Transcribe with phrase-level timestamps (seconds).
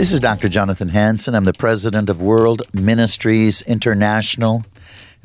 [0.00, 0.48] This is Dr.
[0.48, 1.34] Jonathan Hansen.
[1.34, 4.62] I'm the president of World Ministries International,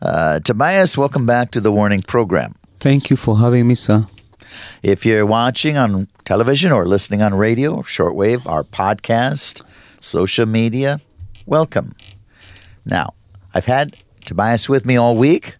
[0.01, 2.55] Uh, Tobias, welcome back to the Warning Program.
[2.79, 4.05] Thank you for having me, sir.
[4.81, 9.63] If you're watching on television or listening on radio, shortwave, our podcast,
[10.01, 11.01] social media,
[11.45, 11.93] welcome.
[12.85, 13.15] Now,
[13.55, 15.57] I've had Tobias with me all week.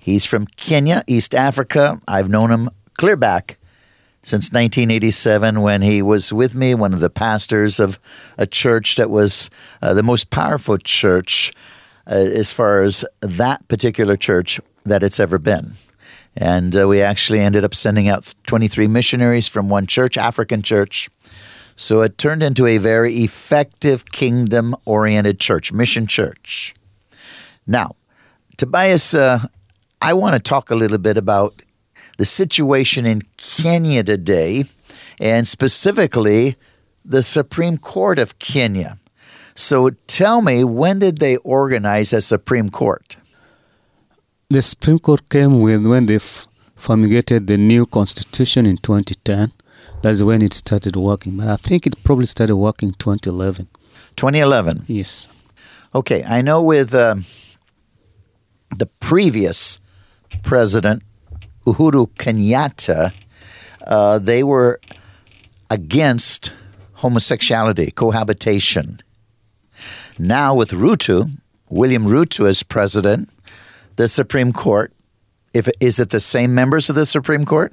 [0.00, 2.00] He's from Kenya, East Africa.
[2.08, 3.57] I've known him clear back
[4.28, 7.98] since 1987 when he was with me, one of the pastors of
[8.36, 9.48] a church that was
[9.80, 11.50] uh, the most powerful church
[12.06, 15.72] uh, as far as that particular church that it's ever been.
[16.36, 21.08] And uh, we actually ended up sending out 23 missionaries from one church, African church.
[21.74, 26.74] So it turned into a very effective kingdom oriented church, mission church.
[27.66, 27.96] Now,
[28.58, 29.40] Tobias, uh,
[30.02, 31.62] I want to talk a little bit about
[32.18, 34.64] the situation in Kenya today,
[35.20, 36.56] and specifically
[37.04, 38.98] the Supreme Court of Kenya.
[39.54, 43.16] So tell me, when did they organize a Supreme Court?
[44.50, 49.52] The Supreme Court came with when they formulated the new constitution in 2010.
[50.02, 51.36] That's when it started working.
[51.36, 53.68] But I think it probably started working 2011.
[54.16, 54.84] 2011.
[54.86, 55.28] Yes.
[55.94, 57.24] Okay, I know with um,
[58.76, 59.80] the previous
[60.42, 61.02] president,
[61.72, 63.12] Uhuru Kenyatta,
[63.86, 64.80] uh, they were
[65.70, 66.52] against
[66.94, 69.00] homosexuality, cohabitation.
[70.18, 71.30] Now, with Ruto,
[71.68, 73.28] William Ruto as president,
[73.96, 74.92] the Supreme Court,
[75.54, 77.72] if is it the same members of the Supreme Court?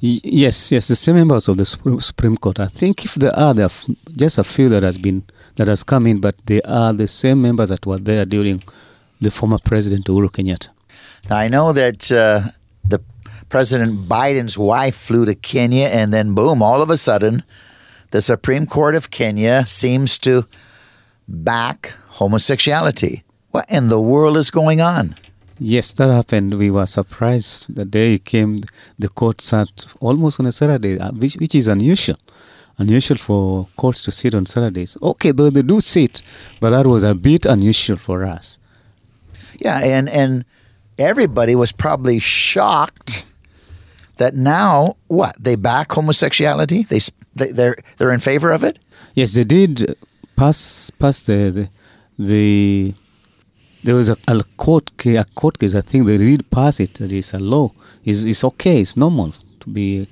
[0.00, 2.60] Yes, yes, the same members of the Supreme Supreme Court.
[2.60, 3.70] I think if there are, there are
[4.14, 5.24] just a few that has been
[5.56, 8.62] that has come in, but they are the same members that were there during
[9.20, 10.68] the former president Uhuru Kenyatta.
[11.28, 12.50] Now, I know that uh,
[12.84, 13.00] the
[13.48, 17.42] President Biden's wife flew to Kenya, and then boom, all of a sudden,
[18.10, 20.46] the Supreme Court of Kenya seems to
[21.28, 23.24] back homosexuality.
[23.50, 25.16] What in the world is going on?
[25.58, 26.54] Yes, that happened.
[26.58, 28.62] We were surprised the day it came.
[28.98, 32.18] The court sat almost on a Saturday, uh, which, which is unusual.
[32.78, 34.98] Unusual for courts to sit on Saturdays.
[35.02, 36.22] Okay, though they do sit,
[36.60, 38.58] but that was a bit unusual for us.
[39.58, 40.44] Yeah, and and
[40.98, 43.24] everybody was probably shocked
[44.16, 46.82] that now what they back homosexuality.
[46.84, 47.00] they,
[47.34, 48.78] they they're they're in favor of it.
[49.14, 49.94] Yes, they did
[50.36, 51.68] pass pass the the,
[52.18, 52.94] the
[53.84, 55.74] there was a, a court ca- a court case.
[55.74, 56.94] I think they did pass it.
[56.94, 57.70] That is a law.
[58.04, 58.80] It's, it's okay.
[58.80, 60.06] It's normal to be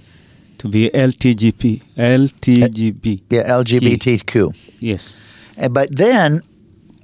[0.59, 3.23] to be LTGP LTGB.
[3.31, 4.81] Yeah, LGBTQ.
[4.81, 5.19] Yes.
[5.57, 6.43] And- But then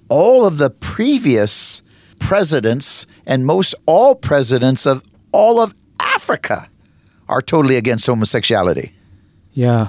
[0.08, 1.82] all of the previous
[2.20, 5.02] presidents and most all presidents of
[5.32, 6.68] all of Africa
[7.28, 8.92] are totally against homosexuality.
[9.52, 9.88] Yeah.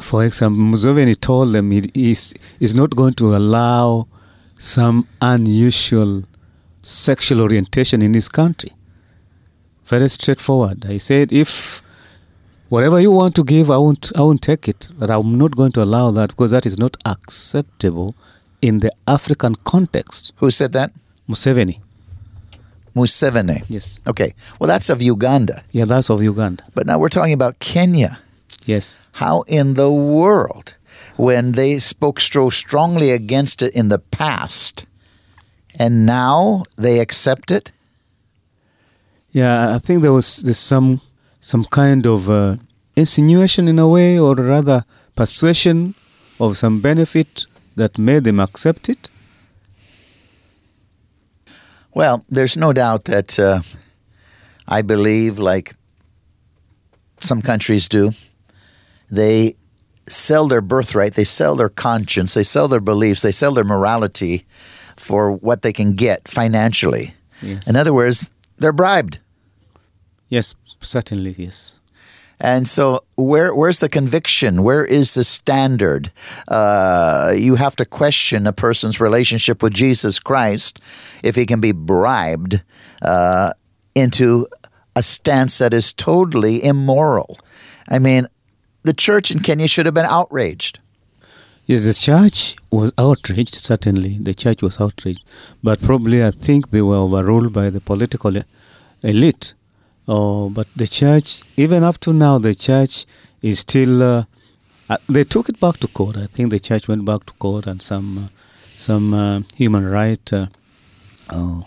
[0.00, 4.06] For example, Museveni told them he is is not going to allow
[4.58, 6.22] some unusual
[6.82, 8.72] sexual orientation in his country.
[9.84, 10.84] Very straightforward.
[10.84, 11.82] He said, if
[12.68, 15.72] whatever you want to give, I won't, I won't take it, but I'm not going
[15.72, 18.14] to allow that because that is not acceptable
[18.60, 20.32] in the African context.
[20.36, 20.92] Who said that?
[21.28, 21.80] Museveni.
[22.94, 23.64] Museveni.
[23.68, 24.00] Yes.
[24.06, 24.34] Okay.
[24.58, 25.62] Well, that's of Uganda.
[25.70, 26.64] Yeah, that's of Uganda.
[26.74, 28.18] But now we're talking about Kenya.
[28.64, 28.98] Yes.
[29.12, 30.74] How in the world,
[31.16, 34.86] when they spoke so strongly against it in the past,
[35.78, 37.72] and now they accept it?
[39.32, 41.00] Yeah, I think there was there's some
[41.40, 42.56] some kind of uh,
[42.96, 44.84] insinuation in a way, or rather
[45.14, 45.94] persuasion
[46.40, 47.46] of some benefit
[47.76, 49.10] that made them accept it.
[51.94, 53.60] Well, there's no doubt that uh,
[54.66, 55.74] I believe, like
[57.20, 58.12] some countries do,
[59.10, 59.54] they
[60.08, 64.44] sell their birthright, they sell their conscience, they sell their beliefs, they sell their morality
[64.96, 67.14] for what they can get financially.
[67.42, 67.68] Yes.
[67.68, 69.18] In other words, they're bribed.
[70.28, 71.77] Yes, certainly, yes.
[72.40, 74.62] And so, where where's the conviction?
[74.62, 76.12] Where is the standard?
[76.46, 80.80] Uh, you have to question a person's relationship with Jesus Christ
[81.24, 82.62] if he can be bribed
[83.02, 83.52] uh,
[83.94, 84.46] into
[84.94, 87.38] a stance that is totally immoral.
[87.88, 88.26] I mean,
[88.82, 90.78] the church in Kenya should have been outraged.
[91.66, 94.16] Yes, the church was outraged, certainly.
[94.18, 95.22] The church was outraged.
[95.62, 98.34] But probably I think they were overruled by the political
[99.02, 99.54] elite.
[100.10, 103.04] Oh, but the church, even up to now, the church
[103.42, 104.02] is still.
[104.02, 104.24] Uh,
[104.88, 106.16] uh, they took it back to court.
[106.16, 108.28] I think the church went back to court, and some uh,
[108.74, 110.46] some uh, human right uh,
[111.28, 111.60] uh,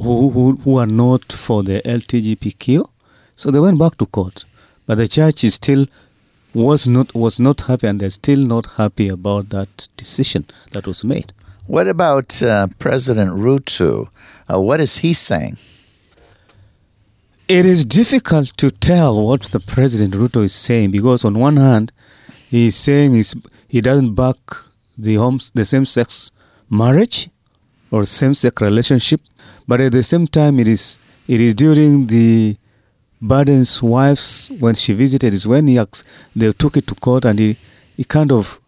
[0.00, 2.88] who, who who are not for the LTGPQ,
[3.36, 4.46] so they went back to court.
[4.86, 5.86] But the church is still
[6.54, 11.04] was not was not happy, and they're still not happy about that decision that was
[11.04, 11.34] made.
[11.66, 14.08] What about uh, President Ruto?
[14.50, 15.58] Uh, what is he saying?
[17.48, 21.92] It is difficult to tell what the President Ruto is saying because on one hand,
[22.48, 23.34] he is saying he's,
[23.68, 24.36] he doesn't back
[24.96, 26.30] the homes, the same-sex
[26.70, 27.28] marriage
[27.90, 29.20] or same-sex relationship,
[29.66, 30.98] but at the same time, it is
[31.28, 32.56] it is during the
[33.22, 35.80] Biden's wife's when she visited is when he
[36.34, 37.56] they took it to court and he,
[37.96, 38.60] he kind of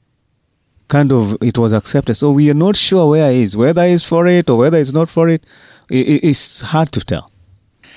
[0.89, 2.15] kind of it was accepted.
[2.15, 4.95] So we are not sure where he is, whether he's for it or whether he's
[4.95, 5.45] not for it.
[5.91, 7.31] It's hard to tell.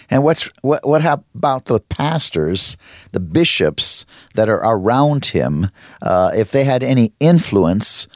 [0.09, 2.77] And what's what what about the pastors,
[3.11, 4.05] the bishops
[4.35, 5.69] that are around him?
[6.01, 8.07] Uh, if they had any influence,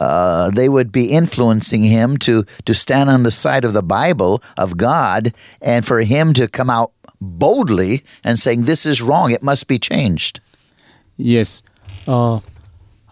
[0.00, 4.42] uh, they would be influencing him to to stand on the side of the Bible
[4.56, 9.42] of God, and for him to come out boldly and saying this is wrong, it
[9.42, 10.40] must be changed.
[11.16, 11.62] Yes.
[12.06, 12.40] Uh,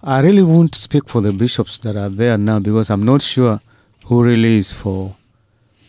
[0.02, 3.60] I really won't speak for the bishops that are there now because I'm not sure
[4.04, 5.14] who really is for,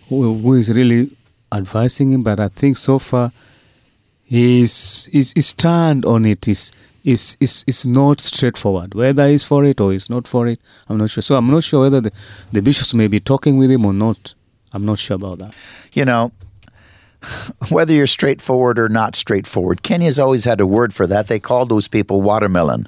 [0.07, 1.09] who, who is really
[1.53, 2.23] advising him.
[2.23, 3.31] But I think so far,
[4.25, 6.71] his, his, his stand on it is,
[7.03, 8.93] is, is, is not straightforward.
[8.93, 11.21] Whether he's for it or he's not for it, I'm not sure.
[11.21, 12.11] So I'm not sure whether the,
[12.51, 14.33] the bishops may be talking with him or not.
[14.73, 15.55] I'm not sure about that.
[15.93, 16.31] You know.
[17.69, 21.27] Whether you're straightforward or not straightforward, Kenya's always had a word for that.
[21.27, 22.87] They call those people watermelon.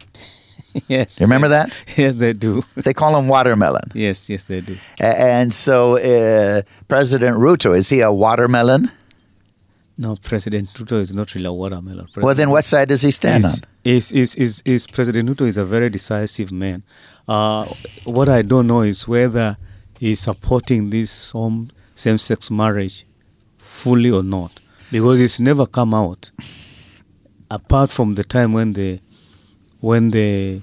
[0.88, 1.20] yes.
[1.20, 1.74] You remember that?
[1.98, 2.64] Yes, they do.
[2.76, 3.84] They call him watermelon.
[3.94, 4.76] yes, yes, they do.
[5.00, 8.92] And so, uh, President Ruto, is he a watermelon?
[9.98, 12.08] No, President Ruto is not really a watermelon.
[12.18, 13.52] Well, then what side does he stand on?
[13.86, 16.84] is, is, is, is President Ruto is a very decisive man.
[17.28, 17.66] Uh,
[18.04, 19.58] what I don't know is whether
[19.98, 21.34] he's supporting this
[21.96, 23.06] same-sex marriage
[23.58, 24.52] fully or not,
[24.92, 26.32] because it's never come out.
[27.50, 29.00] Apart from the time when the
[29.80, 30.62] when the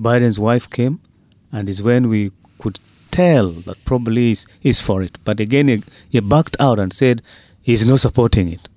[0.00, 1.00] Biden's wife came,
[1.52, 2.78] and is when we could
[3.10, 5.18] tell that probably is is for it.
[5.24, 7.22] But again, he, he backed out and said
[7.62, 8.68] he's not supporting it.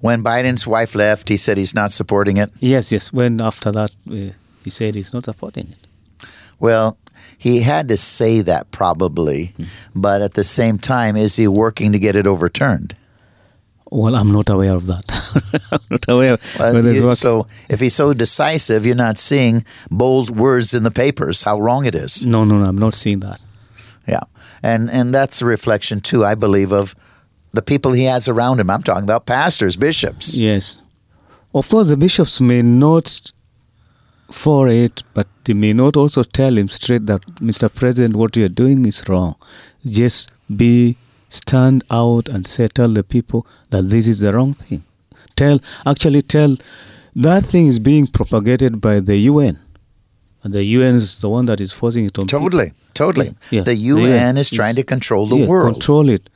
[0.00, 2.50] When Biden's wife left, he said he's not supporting it.
[2.58, 3.12] Yes, yes.
[3.12, 4.32] When after that, uh,
[4.64, 6.26] he said he's not supporting it.
[6.58, 6.96] Well,
[7.36, 9.54] he had to say that probably,
[9.94, 12.94] but at the same time, is he working to get it overturned?
[13.90, 15.04] Well, I'm not aware of that.
[15.72, 20.74] I'm not aware Well, you- so, if he's so decisive, you're not seeing bold words
[20.74, 22.24] in the papers how wrong it is.
[22.24, 22.66] No, no, no.
[22.66, 23.40] I'm not seeing that.
[24.06, 24.20] Yeah,
[24.62, 26.94] and and that's a reflection too, I believe, of
[27.52, 28.70] the people he has around him.
[28.70, 30.36] I'm talking about pastors, bishops.
[30.36, 30.78] Yes.
[31.52, 33.32] Of course, the bishops may not
[34.30, 37.68] for it, but they may not also tell him straight that, Mr.
[37.74, 39.34] President, what you're doing is wrong.
[39.84, 40.96] Just be,
[41.30, 44.84] stand out and say, tell the people that this is the wrong thing.
[45.36, 46.56] Tell, actually tell,
[47.16, 49.58] that thing is being propagated by the UN.
[50.42, 52.40] And the UN is the one that is forcing it on people.
[52.40, 53.34] Totally, totally.
[53.50, 53.62] Yeah.
[53.62, 55.74] The The UN UN is trying to control the yeah, world.
[55.74, 56.28] Control it.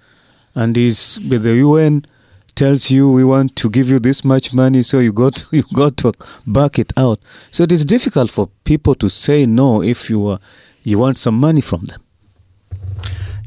[0.55, 2.07] And is the UN
[2.55, 5.97] tells you we want to give you this much money, so you got you got
[5.99, 6.13] to
[6.47, 7.19] back it out.
[7.51, 10.39] So it is difficult for people to say no if you are,
[10.85, 12.04] you want some money from them.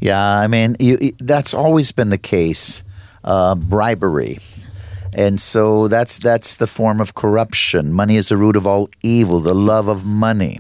[0.01, 2.83] Yeah, I mean, you, that's always been the case.
[3.23, 4.37] Uh, bribery,
[5.11, 7.91] and so that's that's the form of corruption.
[7.91, 10.59] Money is the root of all evil, the love of money,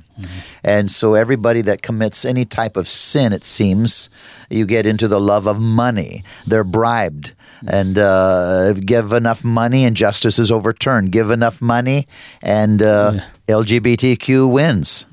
[0.65, 4.09] and so everybody that commits any type of sin, it seems,
[4.49, 6.23] you get into the love of money.
[6.45, 7.33] They're bribed.
[7.65, 11.11] And uh, give enough money, and justice is overturned.
[11.11, 12.05] Give enough money,
[12.43, 13.13] and uh,
[13.47, 15.07] LGBTQ wins.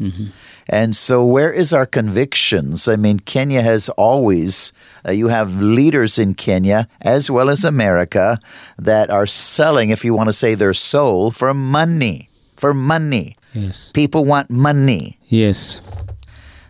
[0.69, 2.89] And so, where is our convictions?
[2.89, 4.73] I mean, Kenya has always,
[5.07, 8.41] uh, you have leaders in Kenya as well as America
[8.79, 12.31] that are selling, if you want to say their soul, for money.
[12.57, 13.37] For money.
[13.53, 13.93] Yes.
[13.93, 15.19] People want money.
[15.25, 15.81] Yes.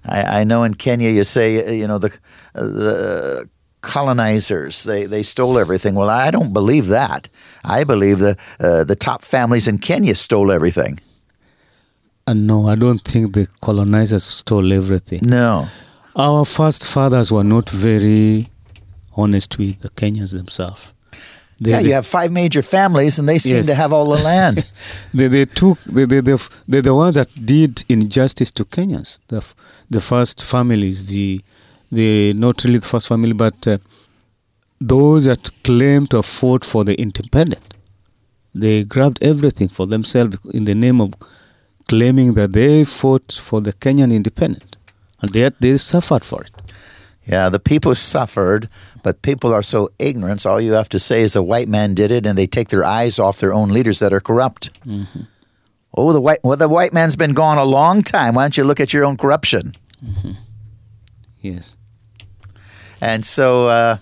[0.05, 2.17] I, I know in Kenya you say, uh, you know, the,
[2.55, 3.49] uh, the
[3.81, 5.95] colonizers, they, they stole everything.
[5.95, 7.29] Well, I don't believe that.
[7.65, 10.99] I believe the, uh, the top families in Kenya stole everything.
[12.27, 15.21] And no, I don't think the colonizers stole everything.
[15.23, 15.69] No.
[16.17, 18.49] Our first fathers were not very
[19.17, 20.93] honest with the Kenyans themselves.
[21.61, 23.67] They, Yeah, they, you have five major families, and they seem Yes.
[23.67, 24.65] to have all the land.
[25.15, 29.21] they, they took they, they, they, they're the ones that did injustice to Kenyans.
[29.29, 29.45] The,
[29.91, 31.43] the first families, the
[31.93, 33.79] the not really the first family, but uh,
[34.81, 37.75] those that claimed to have fought for the independent.
[38.55, 41.15] They grabbed everything for themselves in the name of
[41.89, 44.77] claiming that they fought for the Kenyan independent,
[45.21, 46.51] and yet they suffered for it.
[47.27, 48.69] yeah, the people suffered,
[49.03, 50.45] but people are so ignorant.
[50.47, 52.85] All you have to say is a white man did it, and they take their
[52.85, 54.71] eyes off their own leaders that are corrupt.
[55.97, 58.35] Oh, the white well, the white man's been gone a long time.
[58.35, 59.75] Why don't you look at your own corruption?
[61.41, 61.77] Yes.
[63.01, 63.97] And so uh,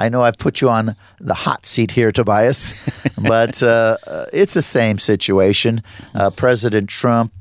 [0.00, 2.72] I know I've put you on the hot seat here, Tobias,
[3.22, 5.82] but uh, uh, it's the same situation.
[6.14, 7.34] Uh, President Trump.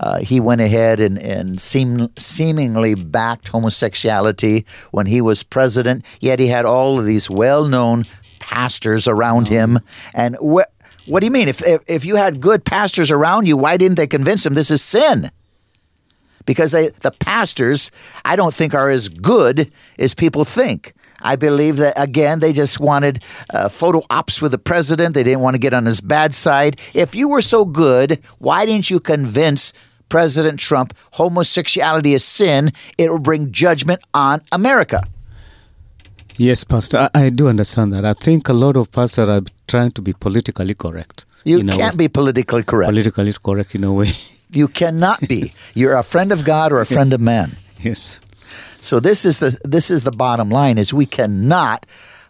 [0.00, 6.38] Uh, he went ahead and, and seem, seemingly backed homosexuality when he was president, yet
[6.38, 8.04] he had all of these well known
[8.38, 9.78] pastors around him.
[10.14, 10.68] And wh-
[11.06, 11.48] what do you mean?
[11.48, 14.70] If, if, if you had good pastors around you, why didn't they convince him this
[14.70, 15.30] is sin?
[16.46, 17.90] Because they, the pastors,
[18.24, 20.94] I don't think are as good as people think.
[21.20, 25.14] I believe that again, they just wanted uh, photo ops with the president.
[25.14, 26.80] They didn't want to get on his bad side.
[26.94, 29.72] If you were so good, why didn't you convince
[30.08, 32.72] President Trump homosexuality is sin?
[32.96, 35.02] It will bring judgment on America.
[36.36, 38.04] Yes, Pastor, I, I do understand that.
[38.04, 41.24] I think a lot of pastors are trying to be politically correct.
[41.44, 42.88] You can't be politically correct.
[42.88, 44.10] politically correct in a way.
[44.52, 45.52] you cannot be.
[45.74, 47.56] You're a friend of God or a friend of man.
[47.80, 48.20] yes.
[48.80, 51.86] So this is the this is the bottom line: is we cannot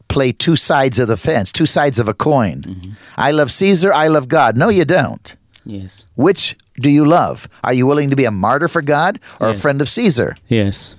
[0.09, 2.63] play two sides of the fence, two sides of a coin.
[2.63, 2.91] Mm-hmm.
[3.17, 3.93] I love Caesar.
[3.93, 4.57] I love God.
[4.57, 5.37] No, you don't.
[5.65, 6.07] Yes.
[6.15, 7.49] Which do you love?
[7.65, 10.37] Are you willing to be a martyr for God or a friend of Caesar?
[10.49, 10.95] Yes.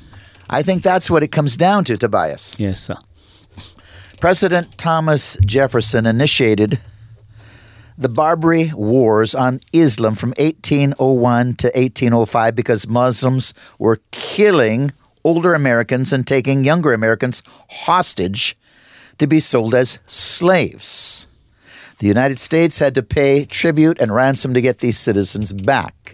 [0.50, 2.56] I think that's what it comes down to, Tobias.
[2.60, 2.96] Yes, sir.
[4.20, 6.80] President Thomas Jefferson initiated
[7.98, 14.92] the Barbary Wars on Islam from 1801 to 1805 because Muslims were killing
[15.24, 18.56] older Americans and taking younger Americans hostage
[19.18, 21.28] to be sold as slaves.
[21.98, 26.14] The United States had to pay tribute and ransom to get these citizens back.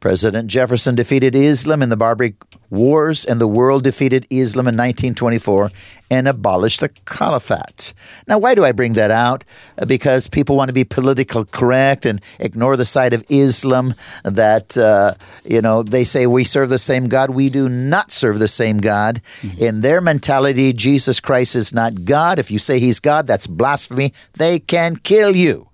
[0.00, 2.34] President Jefferson defeated Islam in the Barbary
[2.72, 5.70] Wars, and the world defeated Islam in 1924
[6.10, 7.92] and abolished the caliphate.
[8.26, 9.44] Now, why do I bring that out?
[9.78, 14.76] Uh, Because people want to be politically correct and ignore the side of Islam that,
[14.78, 15.14] uh,
[15.44, 17.30] you know, they say we serve the same God.
[17.30, 19.20] We do not serve the same God.
[19.58, 22.38] In their mentality, Jesus Christ is not God.
[22.38, 24.12] If you say he's God, that's blasphemy.
[24.34, 25.68] They can kill you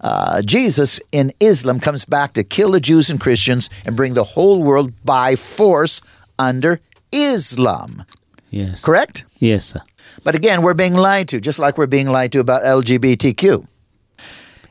[0.00, 4.24] uh, Jesus in Islam comes back to kill the Jews and Christians and bring the
[4.24, 6.00] whole world by force
[6.38, 6.80] under
[7.12, 8.04] Islam.
[8.50, 8.84] Yes.
[8.84, 9.24] Correct?
[9.38, 9.80] Yes, sir.
[10.24, 13.66] But again, we're being lied to, just like we're being lied to about LGBTQ.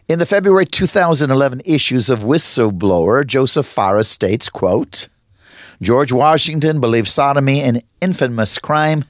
[0.08, 5.08] In the February 2011 issues of Whistleblower, Joseph Farah states, quote,
[5.82, 9.06] George Washington believed sodomy an infamous crime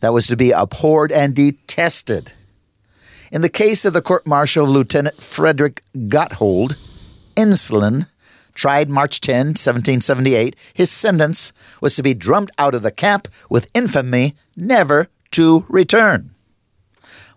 [0.00, 2.32] that was to be abhorred and detested.
[3.32, 6.76] In the case of the court martial of Lieutenant Frederick Gotthold,
[7.34, 8.04] Enslin,
[8.52, 13.70] tried March 10, 1778, his sentence was to be drummed out of the camp with
[13.72, 16.34] infamy never to return.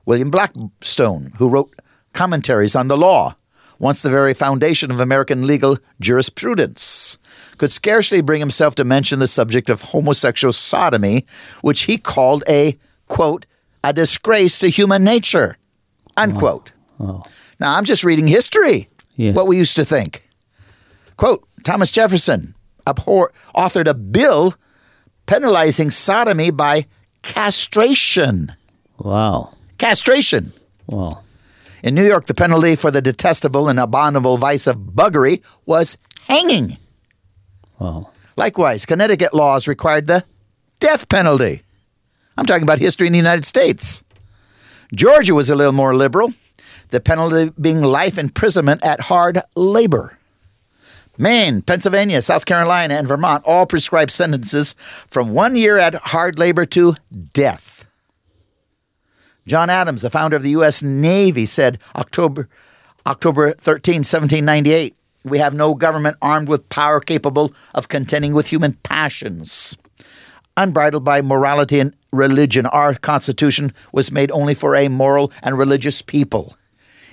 [0.06, 1.74] William Blackstone, who wrote
[2.12, 3.38] commentaries on the law,
[3.80, 7.18] once the very foundation of American legal jurisprudence,
[7.58, 11.26] could scarcely bring himself to mention the subject of homosexual sodomy,
[11.62, 13.46] which he called a, quote,
[13.82, 15.58] a disgrace to human nature,
[16.18, 16.72] unquote.
[17.00, 17.22] Oh.
[17.26, 17.32] oh.
[17.60, 19.36] Now, I'm just reading history, Yes.
[19.36, 20.24] what we used to think.
[21.18, 22.54] Quote Thomas Jefferson
[22.86, 24.54] abhor- authored a bill
[25.26, 26.86] penalizing sodomy by
[27.22, 28.54] castration.
[29.00, 29.52] Wow.
[29.78, 30.54] Castration.
[30.88, 31.22] Wow.
[31.84, 36.78] In New York, the penalty for the detestable and abominable vice of buggery was hanging.
[37.80, 38.10] Wow.
[38.38, 40.24] Likewise, Connecticut laws required the
[40.80, 41.62] death penalty.
[42.38, 44.04] I'm talking about history in the United States.
[44.96, 46.34] Georgia was a little more liberal,
[46.90, 50.18] the penalty being life imprisonment at hard labor.
[51.18, 54.74] Maine, Pennsylvania, South Carolina, and Vermont all prescribe sentences
[55.08, 56.96] from one year at hard labor to
[57.34, 57.88] death.
[59.48, 60.82] John Adams, the founder of the U.S.
[60.82, 62.50] Navy, said October,
[63.06, 68.74] October 13, 1798, we have no government armed with power capable of contending with human
[68.76, 69.78] passions.
[70.58, 76.02] Unbridled by morality and religion, our Constitution was made only for a moral and religious
[76.02, 76.56] people.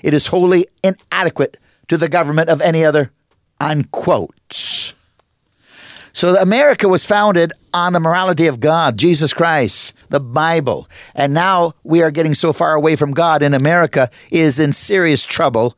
[0.03, 1.59] It is wholly inadequate
[1.89, 3.11] to the government of any other.
[3.61, 4.95] Unquote.
[6.13, 10.89] So America was founded on the morality of God, Jesus Christ, the Bible.
[11.15, 15.25] And now we are getting so far away from God, and America is in serious
[15.25, 15.75] trouble.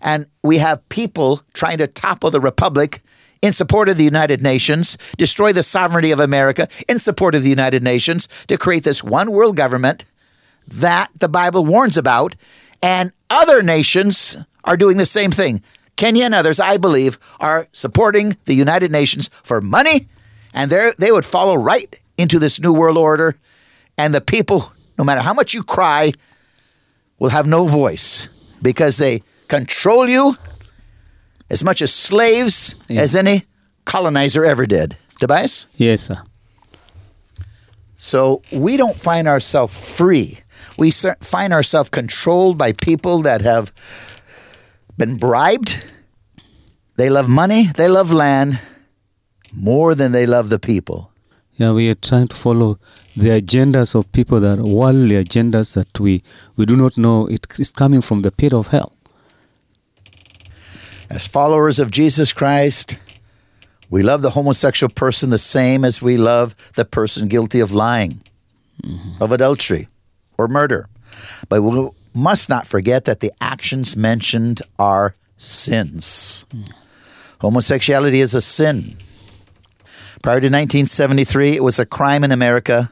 [0.00, 3.00] And we have people trying to topple the republic
[3.46, 7.48] in support of the United Nations, destroy the sovereignty of America in support of the
[7.48, 10.04] United Nations, to create this one world government
[10.66, 12.34] that the Bible warns about.
[12.82, 15.62] And other nations are doing the same thing.
[15.94, 20.08] Kenya and others, I believe, are supporting the United Nations for money,
[20.52, 23.36] and they would follow right into this new world order.
[23.96, 26.12] And the people, no matter how much you cry,
[27.20, 28.28] will have no voice
[28.60, 30.36] because they control you
[31.50, 33.02] as much as slaves Yeah.
[33.02, 33.44] as any
[33.84, 34.96] colonizer ever did.
[35.20, 35.66] Tobias?
[35.76, 36.22] Yes, sir.
[37.96, 40.38] So we don't find ourselves free.
[40.76, 43.72] We find ourselves controlled by people that have
[44.98, 45.84] been bribed.
[46.96, 48.58] They love money, they love land
[49.52, 51.10] more than they love the people.
[51.54, 52.78] Yeah, we are trying to follow
[53.16, 56.22] the agendas of people that are worldly agendas that we,
[56.56, 58.92] we do not know it is coming from the pit of hell.
[61.08, 62.98] As followers of Jesus Christ,
[63.90, 68.22] we love the homosexual person the same as we love the person guilty of lying,
[68.82, 69.22] mm-hmm.
[69.22, 69.88] of adultery,
[70.36, 70.88] or murder.
[71.48, 76.46] But we must not forget that the actions mentioned are sins.
[76.54, 76.72] Mm.
[77.40, 78.96] Homosexuality is a sin.
[80.22, 82.90] Prior to 1973, it was a crime in America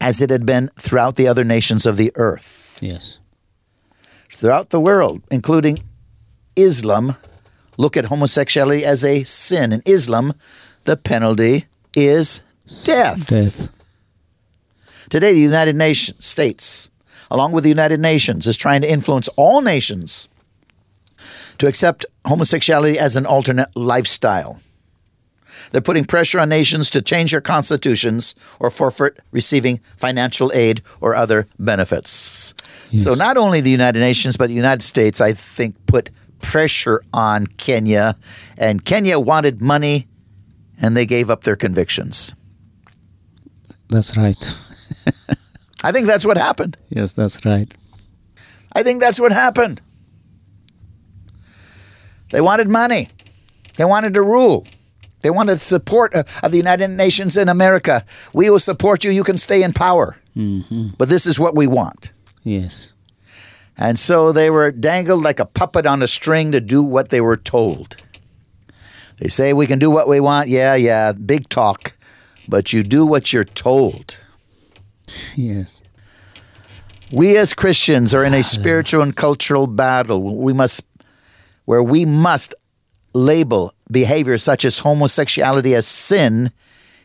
[0.00, 2.78] as it had been throughout the other nations of the earth.
[2.82, 3.18] Yes.
[4.30, 5.84] Throughout the world, including
[6.56, 7.16] Islam,
[7.76, 9.72] look at homosexuality as a sin.
[9.72, 10.34] In Islam,
[10.84, 12.40] the penalty is
[12.84, 13.28] death.
[13.28, 13.68] Death.
[15.10, 16.90] Today, the United Nations States,
[17.30, 20.28] along with the United Nations, is trying to influence all nations
[21.58, 24.60] to accept homosexuality as an alternate lifestyle.
[25.70, 31.14] They're putting pressure on nations to change their constitutions or forfeit receiving financial aid or
[31.14, 32.54] other benefits.
[32.96, 36.10] So, not only the United Nations, but the United States, I think, put
[36.44, 38.14] pressure on Kenya,
[38.56, 40.06] and Kenya wanted money
[40.80, 42.34] and they gave up their convictions.
[43.90, 44.56] That's right.
[45.84, 46.76] I think that's what happened.
[46.88, 47.72] Yes, that's right.
[48.72, 49.80] I think that's what happened.
[52.30, 53.10] They wanted money.
[53.76, 54.66] They wanted to rule.
[55.20, 58.04] They wanted support of of the United Nations in America.
[58.32, 59.10] We will support you.
[59.10, 60.16] You can stay in power.
[60.36, 60.88] Mm-hmm.
[60.98, 62.12] But this is what we want.
[62.42, 62.93] Yes.
[63.76, 67.20] And so they were dangled like a puppet on a string to do what they
[67.20, 67.96] were told.
[69.18, 70.48] They say we can do what we want.
[70.48, 71.96] Yeah, yeah, big talk.
[72.48, 74.20] But you do what you're told.
[75.34, 75.82] Yes.
[77.12, 80.36] We as Christians are in a spiritual and cultural battle.
[80.36, 80.82] We must
[81.64, 82.54] where we must
[83.14, 86.50] label behavior such as homosexuality as sin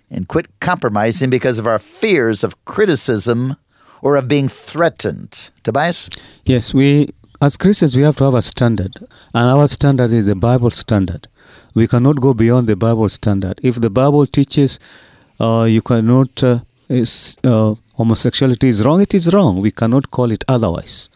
[0.09, 3.55] and quit compromising because of our fears of criticism
[4.01, 5.49] or of being threatened.
[5.63, 6.09] Tobias?
[6.45, 7.09] Yes, we
[7.41, 8.97] as Christians we have to have a standard,
[9.33, 11.27] and our standard is the Bible standard.
[11.73, 13.59] We cannot go beyond the Bible standard.
[13.63, 14.79] If the Bible teaches
[15.39, 16.59] uh, you cannot uh,
[16.89, 19.61] is, uh, homosexuality is wrong, it is wrong.
[19.61, 21.09] We cannot call it otherwise.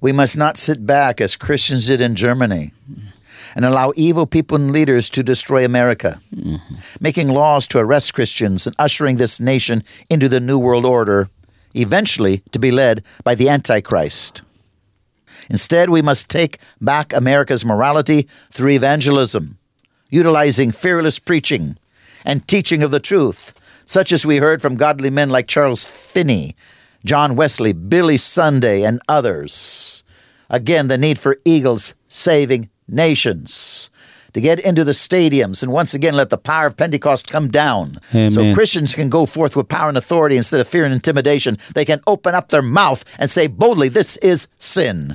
[0.00, 2.72] We must not sit back as Christians did in Germany
[3.54, 6.20] and allow evil people and leaders to destroy America,
[7.00, 11.30] making laws to arrest Christians and ushering this nation into the New World Order,
[11.74, 14.42] eventually to be led by the Antichrist.
[15.50, 19.58] Instead, we must take back America's morality through evangelism,
[20.08, 21.76] utilizing fearless preaching
[22.24, 23.52] and teaching of the truth,
[23.84, 26.56] such as we heard from godly men like Charles Finney,
[27.04, 30.02] John Wesley, Billy Sunday, and others.
[30.48, 33.90] Again, the need for eagles saving nations.
[34.34, 37.98] To get into the stadiums and once again let the power of Pentecost come down.
[38.12, 41.56] So Christians can go forth with power and authority instead of fear and intimidation.
[41.74, 45.14] They can open up their mouth and say boldly, This is sin.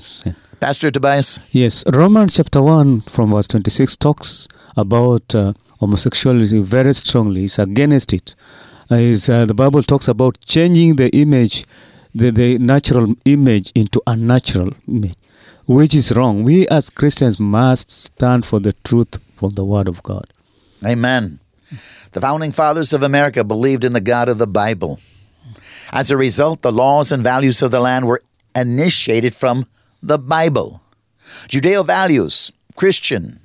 [0.60, 1.40] Pastor Tobias?
[1.52, 7.46] Yes, Romans chapter 1 from verse 26 talks about uh, homosexuality very strongly.
[7.46, 8.36] It's against it.
[8.92, 11.64] Uh, is, uh, the Bible talks about changing the image,
[12.14, 15.14] the, the natural image into a natural image,
[15.70, 16.44] which is wrong.
[16.44, 20.26] We as Christians must stand for the truth from the Word of God.
[20.84, 21.40] Amen.
[22.12, 25.00] The founding fathers of America believed in the God of the Bible.
[25.94, 28.24] As a result, the laws and values of the land were
[28.56, 29.66] initiated from
[30.02, 30.82] the Bible.
[31.48, 33.40] Judeo values, Christian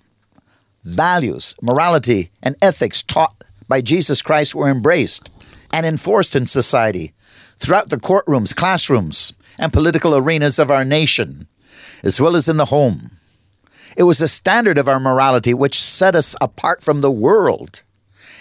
[0.83, 3.35] values, morality, and ethics taught
[3.69, 5.31] by Jesus Christ were embraced
[5.71, 7.13] and enforced in society
[7.59, 11.49] throughout the courtrooms, classrooms, and political arenas of our nation,
[12.03, 13.11] as well as in the home.
[13.97, 17.83] It was the standard of our morality which set us apart from the world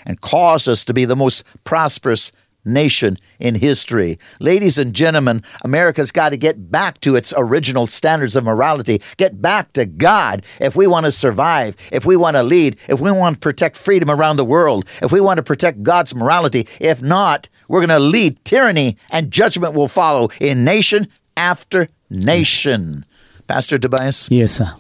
[0.06, 2.32] and caused us to be the most prosperous
[2.66, 4.18] nation in history.
[4.40, 9.42] Ladies and gentlemen, America's got to get back to its original standards of morality, get
[9.42, 13.12] back to God if we want to survive, if we want to lead, if we
[13.12, 16.68] want to protect freedom around the world, if we want to protect God's morality.
[16.80, 23.06] If not, we're going to lead tyranny and judgment will follow in nation after nation.
[23.48, 24.30] Pastor Tobias?
[24.32, 24.74] Yes, sir.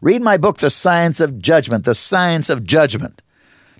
[0.00, 1.84] Read my book, The Science of Judgment.
[1.84, 3.22] The Science of Judgment.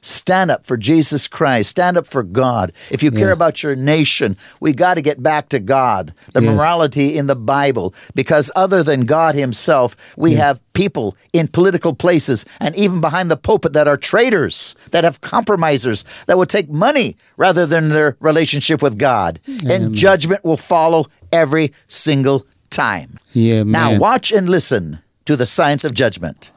[0.00, 2.70] stand up for Jesus Christ, stand up for God.
[2.88, 3.32] If you care Yeah.
[3.32, 6.48] about your nation, we got to get back to God, the Yes.
[6.54, 12.44] morality in the Bible, because other than God Himself, we have people in political places
[12.60, 17.16] and even behind the pulpit that are traitors, that have compromisers, that will take money
[17.36, 19.40] rather than their relationship with God.
[19.68, 23.18] And judgment will follow every single time.
[23.32, 26.50] Yeah, Now, watch and listen to the science of judgment.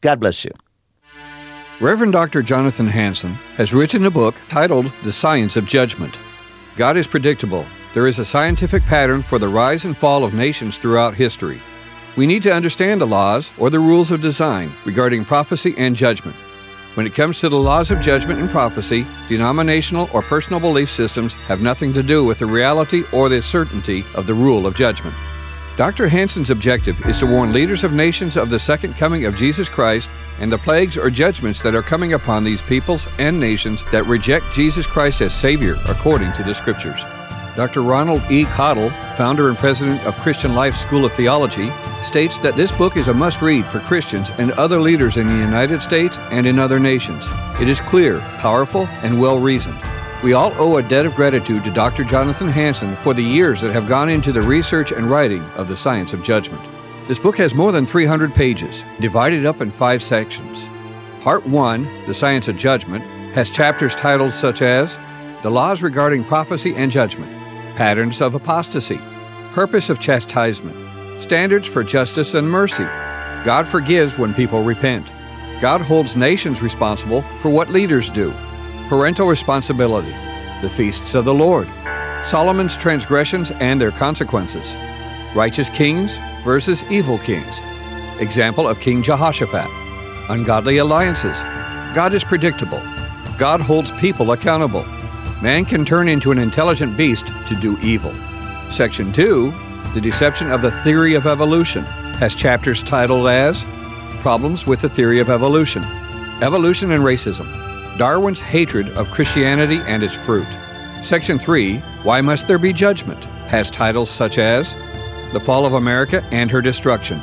[0.00, 0.52] God bless you.
[1.80, 2.42] Reverend Dr.
[2.42, 6.20] Jonathan Hansen has written a book titled The Science of Judgment.
[6.76, 7.66] God is predictable.
[7.94, 11.60] There is a scientific pattern for the rise and fall of nations throughout history.
[12.16, 16.36] We need to understand the laws or the rules of design regarding prophecy and judgment.
[16.94, 21.34] When it comes to the laws of judgment and prophecy, denominational or personal belief systems
[21.34, 25.14] have nothing to do with the reality or the certainty of the rule of judgment.
[25.80, 26.08] Dr.
[26.08, 30.10] Hansen's objective is to warn leaders of nations of the second coming of Jesus Christ
[30.38, 34.44] and the plagues or judgments that are coming upon these peoples and nations that reject
[34.52, 37.06] Jesus Christ as Savior according to the Scriptures.
[37.56, 37.80] Dr.
[37.80, 38.44] Ronald E.
[38.44, 43.08] Cottle, founder and president of Christian Life School of Theology, states that this book is
[43.08, 46.78] a must read for Christians and other leaders in the United States and in other
[46.78, 47.26] nations.
[47.58, 49.82] It is clear, powerful, and well reasoned.
[50.22, 52.04] We all owe a debt of gratitude to Dr.
[52.04, 55.76] Jonathan Hansen for the years that have gone into the research and writing of the
[55.78, 56.62] science of judgment.
[57.08, 60.68] This book has more than 300 pages, divided up in five sections.
[61.22, 63.02] Part 1, The Science of Judgment,
[63.34, 65.00] has chapters titled such as
[65.42, 67.32] The Laws Regarding Prophecy and Judgment,
[67.74, 69.00] Patterns of Apostasy,
[69.52, 72.84] Purpose of Chastisement, Standards for Justice and Mercy,
[73.42, 75.10] God Forgives When People Repent,
[75.62, 78.34] God Holds Nations Responsible for What Leaders Do,
[78.90, 80.10] Parental Responsibility,
[80.62, 81.68] The Feasts of the Lord,
[82.24, 84.76] Solomon's Transgressions and Their Consequences,
[85.32, 87.60] Righteous Kings versus Evil Kings,
[88.18, 89.70] Example of King Jehoshaphat,
[90.28, 91.40] Ungodly Alliances,
[91.94, 92.80] God is predictable,
[93.38, 94.82] God holds people accountable,
[95.40, 98.12] Man can turn into an intelligent beast to do evil.
[98.72, 99.54] Section 2,
[99.94, 101.84] The Deception of the Theory of Evolution,
[102.18, 103.68] has chapters titled as
[104.18, 105.84] Problems with the Theory of Evolution,
[106.42, 107.69] Evolution and Racism,
[108.00, 110.46] Darwin's Hatred of Christianity and Its Fruit.
[111.02, 114.74] Section 3, Why Must There Be Judgment, has titles such as
[115.34, 117.20] The Fall of America and Her Destruction,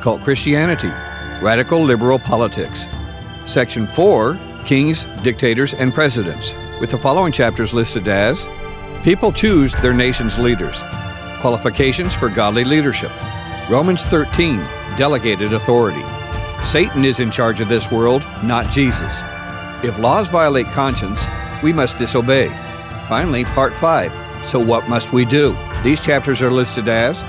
[0.00, 0.90] Cult Christianity,
[1.40, 2.88] Radical Liberal Politics.
[3.44, 8.48] Section 4, Kings, Dictators, and Presidents, with the following chapters listed as
[9.04, 10.82] People Choose Their Nation's Leaders,
[11.40, 13.12] Qualifications for Godly Leadership,
[13.70, 14.64] Romans 13,
[14.96, 16.02] Delegated Authority.
[16.64, 19.22] Satan is in charge of this world, not Jesus.
[19.86, 21.28] If laws violate conscience,
[21.62, 22.48] we must disobey.
[23.08, 24.44] Finally, Part 5.
[24.44, 25.56] So, what must we do?
[25.84, 27.24] These chapters are listed as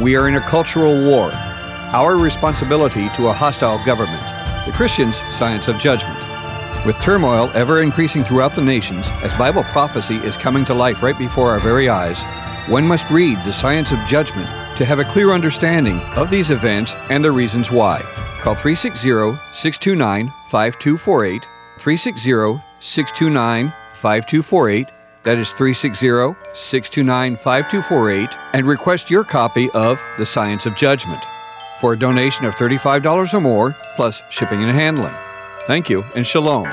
[0.00, 4.24] We are in a cultural war, Our responsibility to a hostile government,
[4.66, 6.18] the Christian's science of judgment,
[6.84, 11.16] With turmoil ever increasing throughout the nations, as Bible prophecy is coming to life right
[11.16, 12.24] before our very eyes,
[12.68, 16.96] one must read The Science of Judgment to have a clear understanding of these events
[17.10, 18.00] and the reasons why.
[18.40, 21.48] Call 360 629 5248,
[21.82, 24.86] 360 629 5248.
[25.24, 26.06] That is 360
[26.54, 31.20] 629 5248, and request your copy of The Science of Judgment
[31.80, 35.12] for a donation of $35 or more, plus shipping and handling.
[35.66, 36.68] Thank you, and shalom.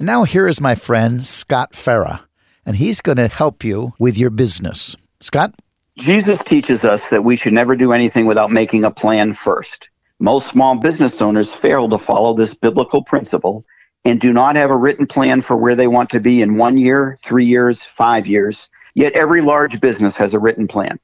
[0.00, 2.24] Now, here is my friend Scott Farah,
[2.64, 4.96] and he's going to help you with your business.
[5.20, 5.54] Scott?
[5.98, 9.90] Jesus teaches us that we should never do anything without making a plan first.
[10.22, 13.64] Most small business owners fail to follow this biblical principle
[14.04, 16.78] and do not have a written plan for where they want to be in one
[16.78, 18.70] year, three years, five years.
[18.94, 21.00] Yet every large business has a written plan.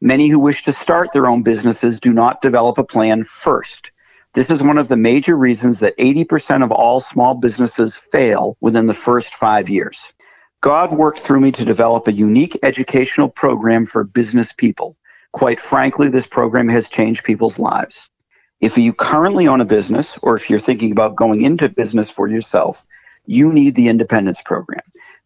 [0.00, 3.90] Many who wish to start their own businesses do not develop a plan first.
[4.34, 8.86] This is one of the major reasons that 80% of all small businesses fail within
[8.86, 10.12] the first five years.
[10.60, 14.96] God worked through me to develop a unique educational program for business people.
[15.32, 18.12] Quite frankly, this program has changed people's lives.
[18.60, 22.28] If you currently own a business or if you're thinking about going into business for
[22.28, 22.84] yourself,
[23.26, 24.80] you need the Independence Program.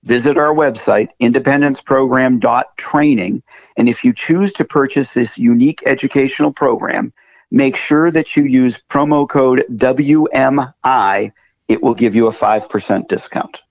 [0.04, 3.42] Visit our website, independenceprogram.training,
[3.76, 7.12] and if you choose to purchase this unique educational program,
[7.50, 11.32] make sure that you use promo code WMI.
[11.68, 13.62] It will give you a 5% discount.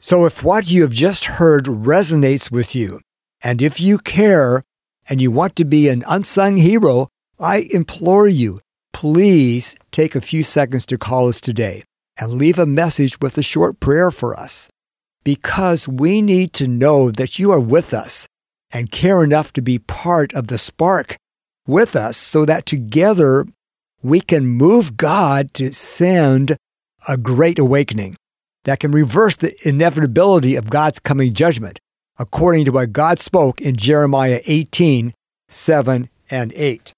[0.00, 2.98] So, if what you have just heard resonates with you,
[3.42, 4.64] and if you care
[5.08, 7.08] and you want to be an unsung hero,
[7.40, 8.60] I implore you,
[8.92, 11.82] please take a few seconds to call us today
[12.20, 14.70] and leave a message with a short prayer for us.
[15.24, 18.28] Because we need to know that you are with us
[18.72, 21.16] and care enough to be part of the spark
[21.66, 23.46] with us so that together
[24.02, 26.56] we can move God to send
[27.08, 28.16] a great awakening
[28.64, 31.78] that can reverse the inevitability of God's coming judgment,
[32.18, 35.12] according to what God spoke in Jeremiah 18
[35.48, 36.92] 7 and 8.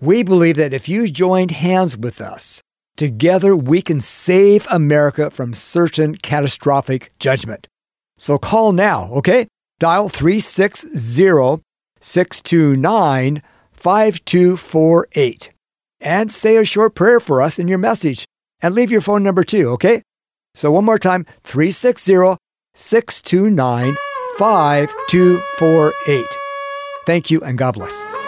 [0.00, 2.62] We believe that if you join hands with us,
[2.96, 7.68] together we can save America from certain catastrophic judgment.
[8.18, 9.46] So call now, okay?
[9.78, 11.62] Dial 360
[12.00, 15.50] 629 5248
[16.00, 18.24] and say a short prayer for us in your message
[18.62, 20.02] and leave your phone number too, okay?
[20.54, 22.36] So one more time 360
[22.74, 23.96] 629
[24.38, 26.24] 5248.
[27.06, 28.23] Thank you and God bless.